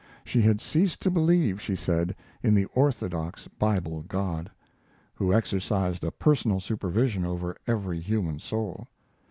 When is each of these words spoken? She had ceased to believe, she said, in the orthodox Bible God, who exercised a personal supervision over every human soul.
She 0.25 0.41
had 0.41 0.59
ceased 0.61 0.99
to 1.03 1.11
believe, 1.11 1.61
she 1.61 1.75
said, 1.75 2.15
in 2.41 2.55
the 2.55 2.65
orthodox 2.73 3.47
Bible 3.47 4.01
God, 4.07 4.49
who 5.13 5.31
exercised 5.31 6.03
a 6.03 6.09
personal 6.09 6.59
supervision 6.59 7.23
over 7.23 7.55
every 7.67 7.99
human 7.99 8.39
soul. 8.39 8.87